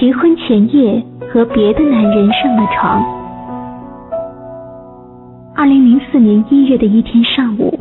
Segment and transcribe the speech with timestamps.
[0.00, 3.04] 结婚前夜和别的男人上了床。
[5.56, 7.76] 二零零四年一月的一天上午，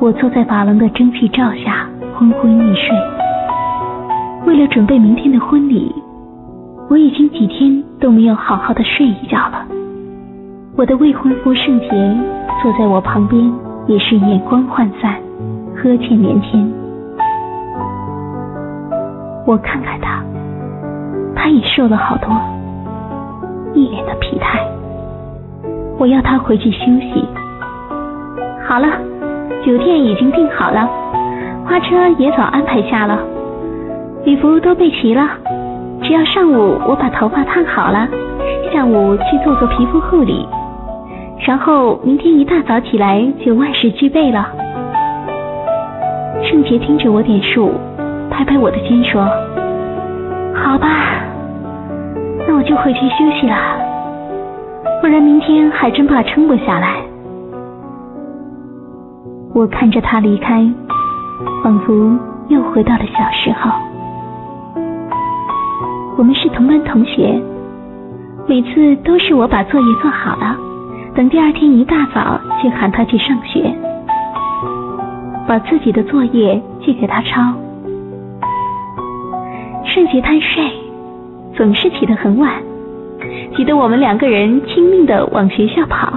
[0.00, 1.84] 我坐在法郎的蒸汽罩下
[2.14, 2.96] 昏昏欲睡。
[4.46, 5.92] 为了准备明天的婚礼，
[6.88, 9.66] 我已经几天都没有好好的睡一觉了。
[10.76, 11.88] 我的未婚夫圣杰
[12.62, 13.52] 坐在我旁边，
[13.88, 15.16] 也是眼光涣散，
[15.74, 16.72] 呵欠连天。
[19.44, 20.22] 我看看他。
[21.34, 22.28] 他也瘦了好多，
[23.74, 24.60] 一脸的疲态。
[25.98, 27.28] 我要他回去休息。
[28.66, 28.86] 好了，
[29.64, 30.88] 酒店已经订好了，
[31.66, 33.18] 花车也早安排下了，
[34.24, 35.28] 礼服都备齐了。
[36.02, 38.08] 只要上午我把头发烫好了，
[38.72, 40.46] 下午去做做皮肤护理，
[41.46, 44.48] 然后明天一大早起来就万事俱备了。
[46.42, 47.72] 圣杰听着我点数，
[48.30, 49.28] 拍拍我的肩说
[50.54, 51.22] ：“好吧。”
[52.46, 53.56] 那我就回去休息了，
[55.00, 56.96] 不然明天还真怕撑不下来。
[59.54, 60.66] 我看着他离开，
[61.62, 63.70] 仿佛又回到了小时候。
[66.16, 67.40] 我们是同班同学，
[68.46, 70.56] 每次都是我把作业做好了，
[71.14, 73.74] 等第二天一大早就喊他去上学，
[75.46, 77.54] 把自己的作业寄给他抄。
[79.92, 80.64] 圣杰贪睡。
[81.56, 82.62] 总是起得很晚，
[83.56, 86.08] 急得我们两个人拼命的往学校跑。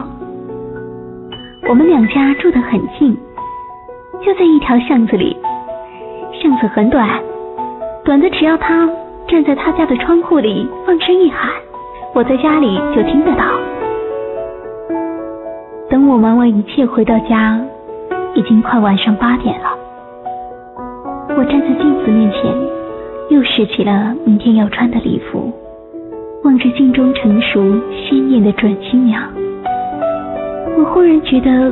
[1.67, 3.17] 我们两家住得很近，
[4.23, 5.35] 就在一条巷子里。
[6.39, 7.19] 巷子很短，
[8.05, 8.87] 短的只要他
[9.27, 11.49] 站在他家的窗户里放声一喊，
[12.13, 13.43] 我在家里就听得到。
[15.89, 17.59] 等我忙完一切回到家，
[18.35, 19.69] 已经快晚上八点了。
[21.35, 22.82] 我站在镜子面前。
[23.29, 25.51] 又拾起了明天要穿的礼服，
[26.43, 29.23] 望着镜中成熟鲜艳的准新娘，
[30.77, 31.71] 我忽然觉得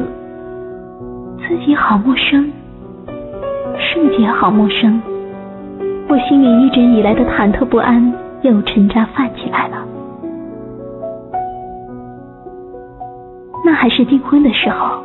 [1.40, 2.52] 自己好陌生，
[3.78, 5.02] 圣洁好陌生，
[6.08, 9.78] 我心里一直以来的忐忑不安又沉渣泛起来了。
[13.64, 15.04] 那还是订婚的时候，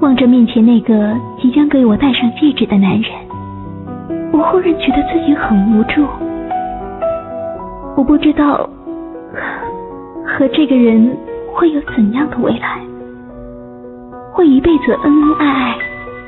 [0.00, 3.27] 望着面前那个即将给我戴上戒指的男人。
[4.38, 6.06] 我忽然觉得自己很无助，
[7.96, 8.70] 我不知道
[10.24, 11.18] 和这个人
[11.52, 12.78] 会有怎样的未来，
[14.32, 15.76] 会一辈子恩恩爱爱，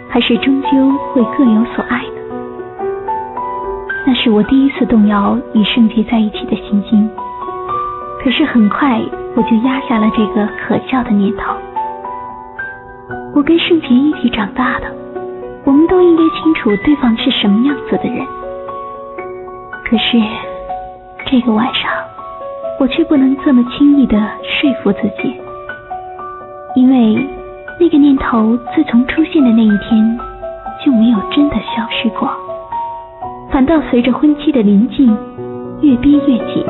[0.08, 0.68] 还是终究
[1.12, 2.84] 会各有所爱呢？
[4.04, 7.08] 那是我第一次动摇与圣洁在一起的信心，
[8.24, 9.00] 可是很快
[9.36, 11.54] 我就压下了这个可笑的念头。
[13.36, 14.99] 我跟圣洁一起长大的。
[15.90, 18.24] 都应该清楚对方是什么样子的人，
[19.84, 20.16] 可是
[21.26, 21.90] 这个晚上，
[22.78, 25.34] 我却不能这么轻易的说服自己，
[26.76, 27.28] 因为
[27.80, 30.18] 那个念头自从出现的那一天
[30.84, 32.30] 就没有真的消失过，
[33.50, 35.08] 反倒随着婚期的临近
[35.80, 36.64] 越逼越紧。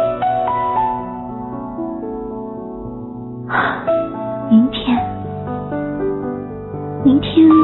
[4.49, 4.97] 明天，
[7.05, 7.60] 明天。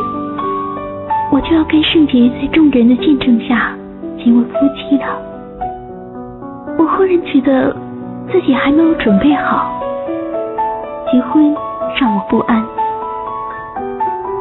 [1.49, 3.73] 就要跟圣杰在众人的见证下
[4.19, 5.05] 结为夫妻了。
[6.77, 7.75] 我忽然觉得
[8.31, 9.71] 自己还没有准备好，
[11.11, 11.55] 结婚
[12.01, 12.65] 让我不安。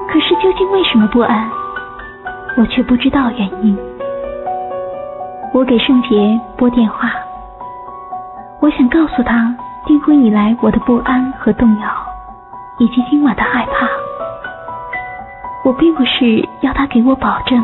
[0.09, 1.47] 可是究竟为什么不安，
[2.57, 3.77] 我却不知道原因。
[5.53, 7.11] 我给圣杰拨电话，
[8.61, 11.87] 我想告诉他订婚以来我的不安和动摇，
[12.79, 13.74] 以及今晚的害怕。
[15.65, 17.59] 我并不是要他给我保证，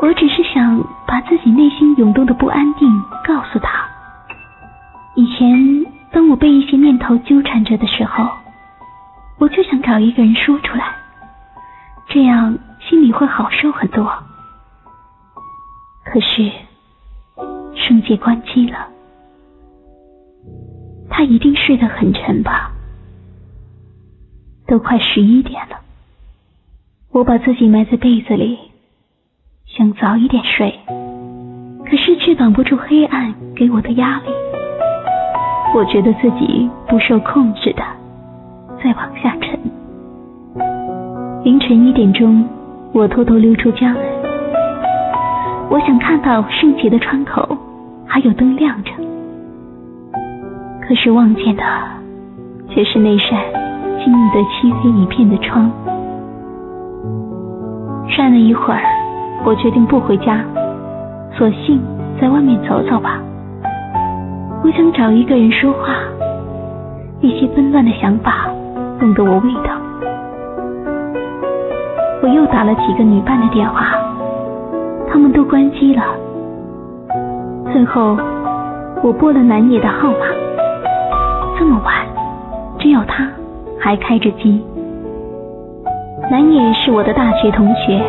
[0.00, 2.88] 我只是想把自己内心涌动的不安定
[3.26, 3.84] 告诉他。
[5.16, 8.28] 以前当我被一些念头纠缠着的时候，
[9.38, 10.94] 我就想找一个人说出来，
[12.08, 12.56] 这样
[12.88, 14.08] 心里会好受很多。
[16.04, 16.52] 可是
[17.74, 18.86] 圣界关机了，
[21.10, 22.70] 他一定睡得很沉吧？
[24.68, 25.80] 都快十一点了。
[27.16, 28.58] 我把自己埋在被子里，
[29.64, 30.78] 想早一点睡，
[31.86, 34.26] 可是却挡不住黑暗给我的压力。
[35.74, 37.82] 我觉得自己不受控制的
[38.84, 39.58] 在往下沉。
[41.42, 42.46] 凌晨一点钟，
[42.92, 44.02] 我偷偷溜出家门，
[45.70, 47.56] 我想看到圣洁的窗口
[48.06, 48.92] 还有灯亮着，
[50.86, 51.62] 可是望见的
[52.68, 53.42] 却是那扇
[54.04, 55.72] 静谧的漆黑一片的窗。
[58.14, 58.80] 站了一会儿，
[59.44, 60.40] 我决定不回家，
[61.36, 61.80] 索性
[62.20, 63.20] 在外面走走吧。
[64.64, 65.94] 我想找一个人说话，
[67.20, 68.48] 一些纷乱的想法
[69.00, 69.80] 弄得我胃疼。
[72.22, 73.92] 我又打了几个女伴的电话，
[75.08, 76.02] 他们都关机了。
[77.72, 78.16] 最后，
[79.02, 80.18] 我拨了南野的号码。
[81.58, 81.94] 这么晚，
[82.78, 83.28] 只有他
[83.78, 84.64] 还开着机。
[86.28, 88.02] 南野是我的大学同学，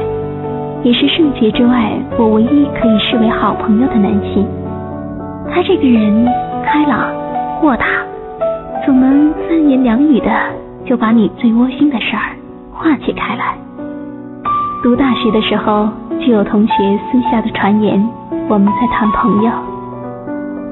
[0.82, 4.44] 也是圣洁之外我唯一可以视为好朋友的男性。
[5.52, 6.26] 他这个人
[6.66, 7.14] 开朗
[7.60, 7.86] 豁达，
[8.84, 10.32] 总能三言两语的
[10.84, 12.34] 就把你最窝心的事儿
[12.74, 13.56] 化解开来。
[14.82, 15.88] 读大学的时候，
[16.20, 16.74] 就有同学
[17.12, 18.04] 私下的传言
[18.50, 19.52] 我们在谈朋友，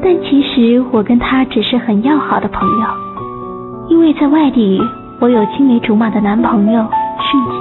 [0.01, 2.86] 但其实我跟他只是很要好的朋友，
[3.88, 4.81] 因为在外地，
[5.19, 6.83] 我有青梅竹马的男朋友
[7.20, 7.58] 圣洁。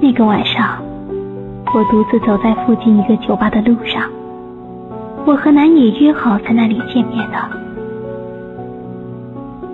[0.00, 0.82] 那个晚上，
[1.74, 4.10] 我独自走在附近一个酒吧的路上。
[5.24, 7.36] 我和南野约好在那里见面的。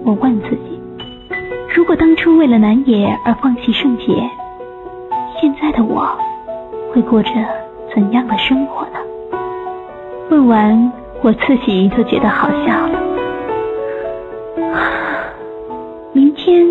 [0.04, 0.80] 我问自己，
[1.76, 4.28] 如果当初为了南野而放弃圣洁，
[5.40, 6.08] 现在的我
[6.92, 7.30] 会过着
[7.94, 8.98] 怎样的生活呢？
[10.30, 10.92] 问完，
[11.22, 12.98] 我自己都觉得好笑了。
[16.12, 16.66] 明天，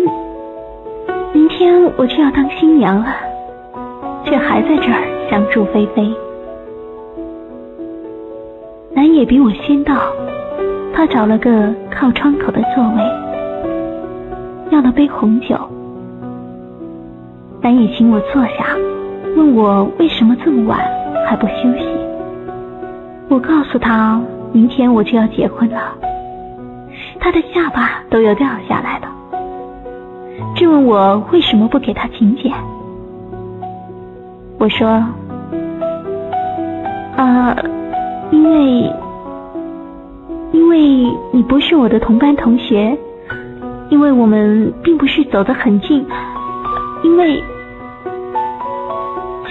[1.62, 3.14] 天我就要当新娘了，
[4.24, 6.12] 却还在这儿相祝菲菲。
[8.92, 9.94] 南野比我先到，
[10.92, 15.56] 他找了个靠窗口的座位，要了杯红酒。
[17.60, 18.76] 南野请我坐下，
[19.36, 20.80] 问我为什么这么晚
[21.28, 21.86] 还不休息。
[23.28, 24.20] 我告诉他，
[24.50, 25.96] 明天我就要结婚了。
[27.20, 29.11] 他的下巴都要掉下来了，
[30.54, 32.52] 质问我为什么不给他请柬。
[34.58, 34.88] 我说，
[37.16, 37.56] 啊。
[38.30, 38.90] 因为，
[40.52, 40.78] 因为
[41.32, 42.96] 你不是我的同班同学，
[43.90, 46.06] 因为我们并不是走得很近，
[47.04, 47.44] 因为，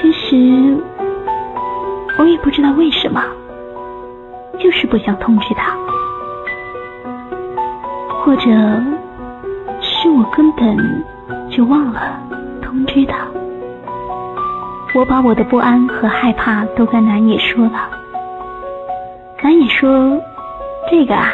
[0.01, 0.75] 其实
[2.17, 3.23] 我也不知道为什么，
[4.57, 5.77] 就是不想通知他，
[8.23, 8.41] 或者
[10.31, 11.04] 根本
[11.50, 12.19] 就忘了
[12.62, 13.18] 通知他。
[14.94, 17.89] 我把我的不安和害怕都跟南野说了。
[19.42, 20.19] 南野说
[20.92, 21.33] ：“这个啊，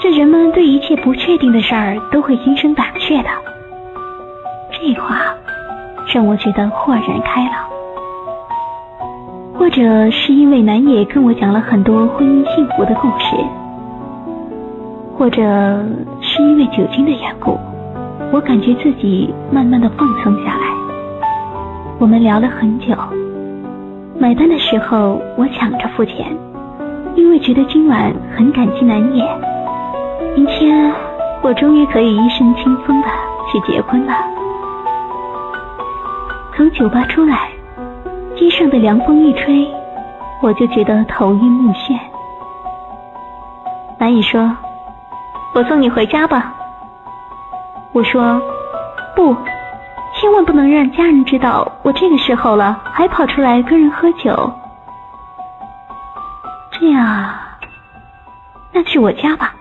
[0.00, 3.28] 这人们对一切不确定的事儿都会心生胆怯的。”
[4.72, 5.34] 这话
[6.12, 7.52] 让我觉得豁然开朗。
[9.54, 13.36] 或者是因为南野跟我讲了很多婚姻幸福的故事，
[15.16, 15.42] 或者
[16.20, 17.58] 是因为酒精的缘故，
[18.32, 20.66] 我感觉自己慢慢的放松下来。
[21.98, 22.96] 我们聊了很久，
[24.18, 26.36] 买单的时候我抢着付钱。
[27.16, 29.28] 因为觉得今晚很感激南野，
[30.36, 30.92] 明天
[31.42, 33.08] 我终于可以一身轻松的
[33.50, 34.14] 去结婚了。
[36.56, 37.50] 从酒吧出来，
[38.38, 39.66] 街上的凉风一吹，
[40.40, 41.98] 我就觉得头晕目眩。
[43.98, 44.56] 南野说
[45.52, 46.54] ：“我送你回家吧。”
[47.92, 48.40] 我说
[49.16, 49.36] ：“不，
[50.20, 54.52] 千万不能让家人知道我这个时候了还跑出来跟人喝酒。”
[56.78, 57.58] 这样啊，
[58.72, 59.54] 那去我家吧。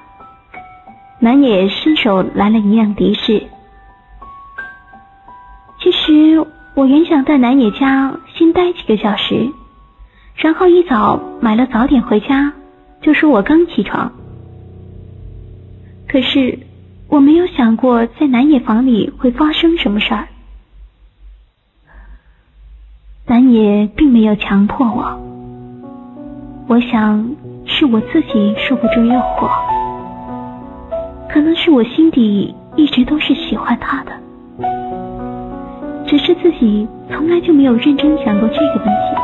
[1.19, 3.47] 南野伸手拦了一辆的士。
[5.81, 9.51] 其实我原想在南野家先待几个小时，
[10.35, 12.53] 然后一早买了早点回家，
[13.01, 14.11] 就说我刚起床。
[16.07, 16.59] 可是
[17.09, 20.27] 我没有想过在南野房里会发生什么事儿。
[23.25, 25.19] 南野并没有强迫我。
[26.67, 27.35] 我想
[27.65, 29.49] 是我自己受不住诱惑，
[31.27, 34.11] 可能是我心底一直都是喜欢他的，
[36.05, 39.15] 只是自己从来就没有认真想过这个问题。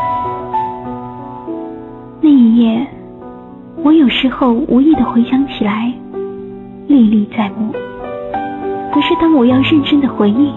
[2.22, 2.88] 那一夜，
[3.84, 5.94] 我有时候无意的回想起来，
[6.88, 7.74] 历历在目。
[8.94, 10.54] 可是当我要认真的回忆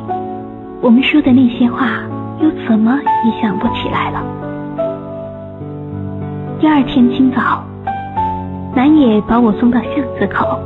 [0.80, 1.88] 我们说的那些话，
[2.40, 4.22] 又怎么也想不起来了。
[6.60, 7.64] 第二天清早，
[8.74, 10.58] 南野把我送到巷子口，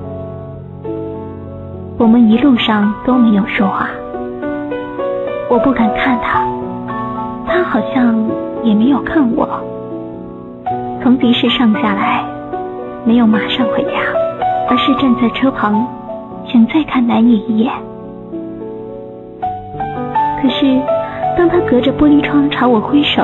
[1.99, 3.89] 我们一路上都没有说话。
[5.49, 6.47] 我不敢看他，
[7.47, 8.15] 他好像
[8.63, 9.49] 也没有看我。
[11.03, 12.25] 从的士上下来，
[13.05, 13.91] 没有马上回家，
[14.69, 15.87] 而是站在车旁，
[16.47, 17.73] 想再看南野一眼。
[20.41, 20.81] 可是，
[21.37, 23.23] 当他隔着玻璃窗朝我挥手，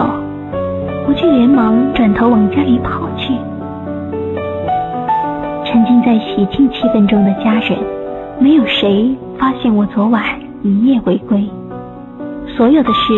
[1.08, 3.34] 我却连忙转头往家里跑去。
[5.64, 7.78] 沉浸在喜庆气氛中的家人，
[8.38, 10.22] 没有谁发现我昨晚
[10.62, 11.48] 一夜未归。
[12.56, 13.12] 所有的事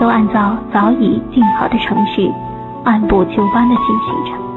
[0.00, 2.30] 都按照早已定好的程序，
[2.84, 4.47] 按部就班的进行着。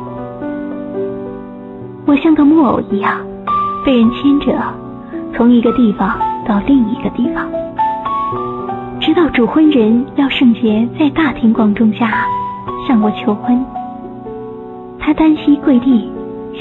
[2.11, 3.25] 我像个木偶一样，
[3.85, 4.61] 被人牵着，
[5.33, 7.49] 从一个地方到另一个地方，
[8.99, 12.27] 直到主婚人廖圣杰在大庭广众下
[12.85, 13.65] 向我求婚，
[14.99, 16.11] 他单膝跪地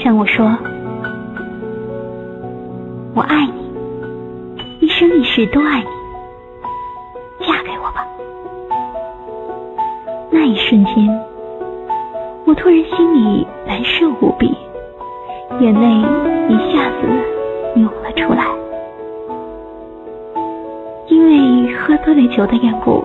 [0.01, 0.57] 向我说。
[3.13, 8.07] 我爱你，一生一世都爱你，嫁给我吧。
[10.31, 10.95] 那一瞬间，
[12.45, 14.55] 我突然心里难受无比，
[15.59, 15.87] 眼泪
[16.47, 17.07] 一下子
[17.75, 18.45] 涌了出来。
[21.07, 23.03] 因为喝多了酒的缘故，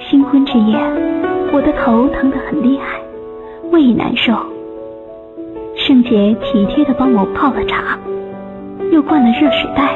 [0.00, 0.78] 新婚之夜，
[1.52, 3.00] 我的头疼得很厉害，
[3.70, 4.34] 胃难受。
[5.76, 7.98] 圣杰体贴的帮我泡了茶。
[8.90, 9.94] 又灌了热水袋，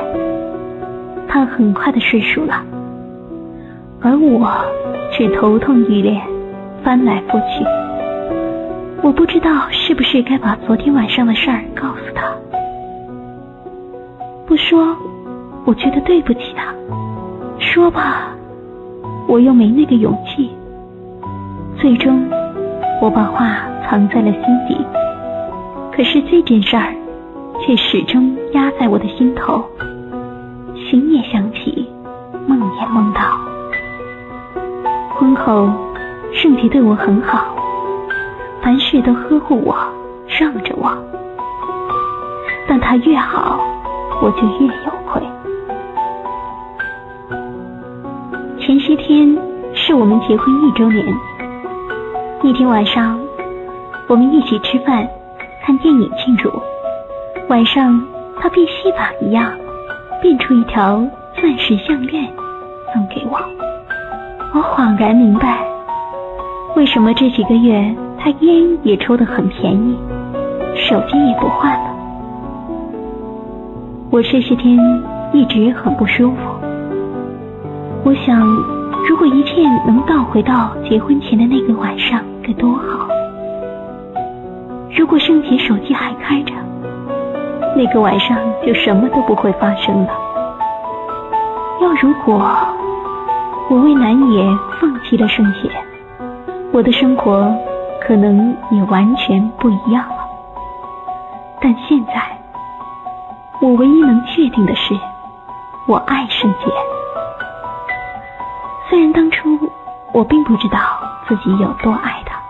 [1.26, 2.62] 他很快的睡熟了，
[4.02, 4.52] 而我
[5.10, 6.20] 却头痛欲裂，
[6.84, 7.64] 翻来覆去。
[9.02, 12.32] 我不知道是不是该把昨天晚上的事儿告诉他，
[14.46, 14.96] 不说，
[15.64, 16.72] 我觉得对不起他；
[17.58, 18.28] 说吧，
[19.26, 20.50] 我又没那个勇气。
[21.78, 22.24] 最终，
[23.00, 24.76] 我把话藏在了心底。
[25.94, 26.94] 可是这件事儿。
[27.64, 29.64] 却始终压在我的心头，
[30.74, 31.88] 醒也想起，
[32.44, 33.20] 梦也梦到。
[35.10, 35.70] 婚后，
[36.32, 37.54] 圣杰对我很好，
[38.62, 39.76] 凡事都呵护我，
[40.28, 40.96] 让着我。
[42.68, 43.58] 但他越好，
[44.22, 45.20] 我就越有愧。
[48.60, 49.36] 前些天
[49.74, 51.04] 是我们结婚一周年，
[52.40, 53.18] 那天晚上，
[54.06, 55.08] 我们一起吃饭、
[55.66, 56.48] 看电影庆祝。
[57.48, 58.00] 晚上，
[58.40, 59.52] 他变戏法一样，
[60.22, 61.04] 变出一条
[61.34, 62.32] 钻石项链
[62.92, 63.40] 送给我。
[64.54, 65.66] 我恍然明白，
[66.76, 67.92] 为什么这几个月
[68.24, 69.98] 他烟也抽得很便宜，
[70.76, 71.90] 手机也不换了。
[74.10, 74.78] 我这些天
[75.32, 76.36] 一直很不舒服。
[78.04, 78.46] 我想，
[79.08, 83.08] 如果一切能倒回到结婚前的那个晚上，该多好。
[84.96, 86.52] 如果圣杰手机还开着。
[87.74, 90.08] 那个晚上就什么都不会发生了。
[91.80, 92.46] 要如果
[93.70, 94.46] 我为南野
[94.78, 95.70] 放弃了圣洁，
[96.70, 97.50] 我的生活
[98.04, 100.28] 可能也完全不一样了。
[101.60, 102.36] 但现在，
[103.60, 104.92] 我唯一能确定的是，
[105.86, 106.66] 我爱圣洁。
[108.90, 109.56] 虽然当初
[110.12, 112.42] 我并不知道自己有多爱他。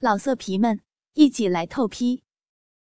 [0.00, 0.80] 老色皮们，
[1.14, 2.22] 一起来透批！